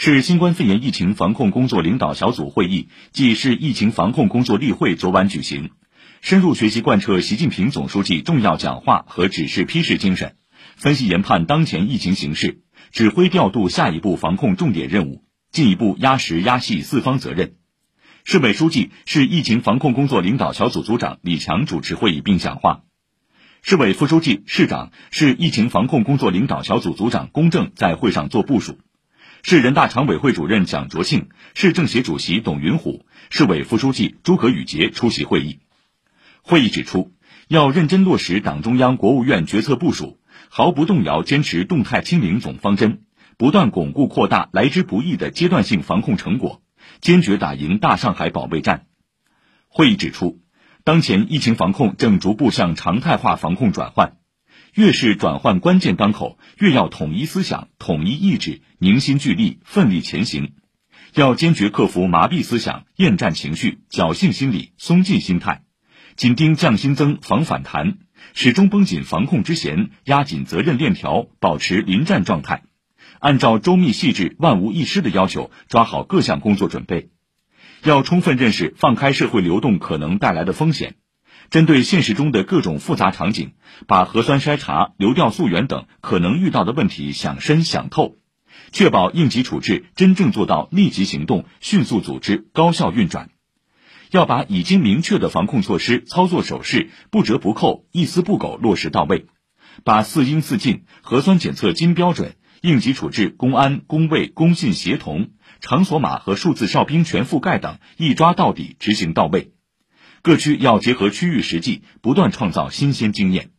[0.00, 5.72] 市新冠肺炎疫情防控工作领导小组会议暨市疫情防控工作例会昨晚举行，
[6.20, 10.36] 深入学习贯彻习近平总书记重要讲话和指示批示精神，
[10.76, 12.60] 分析研判当前疫情形势，
[12.92, 17.56] 指挥调度下一步防控重点任务，进一步压实压细四方责任。
[18.22, 22.84] 市委书记、市疫情防控工作领导小组组长李强主持会议并讲话，
[23.62, 28.78] 市委副书记、市长、市疫情防控工作领导小组组长龚正在会上作部署。
[29.42, 35.60] 市人大常委会主任蒋卓庆、市政协主席董云虎、市委副书记诸葛宇杰出席会议。
[36.42, 37.12] 会议指出，
[37.46, 43.02] 要认真落实党中央、国务院决策部署，毫不动摇坚持动态清零总方针，
[43.36, 46.62] 不断巩固扩大来之不易的阶段性防控成果，
[47.00, 48.86] 坚决打赢大上海保卫战。
[49.68, 50.40] 会议指出，
[50.84, 54.14] 当前疫情防控正逐步向常态化防控转换。
[54.74, 60.52] 越是转换关键当口，越要统一思想、统一意志，凝心聚力，奋力前行。
[61.14, 65.62] 要坚决克服麻痹思想、厌战情绪、侥幸心理、松劲心态，
[66.16, 67.98] 紧盯降新增、防反弹，
[68.34, 72.62] 始终绷紧防控之弦，压紧责任链条，保持临战状态。
[73.20, 77.10] 按照周密细致、万无一失的要求，抓好各项工作准备。
[77.82, 80.96] 要充分认识放开社会流动可能带来的风险。
[81.50, 83.52] 针对现实中的各种复杂场景，
[83.86, 88.16] 把核酸筛查、流调溯源等可能遇到的问题想深想透，
[88.72, 93.30] 确保应急处置真正做到立即行动、迅速组织、高效运转。
[94.10, 99.26] 要把已经明确的防控措施、操作手势不折不扣、一丝不苟落实到位，
[99.84, 109.52] 把四应四尽、核酸检测金标准、应急处置公安、公卫、工信协同、场所码和数字哨兵全覆盖等一抓到底、执行到位。
[110.22, 113.50] 各区要结合区域实际，不断创造新鲜经验。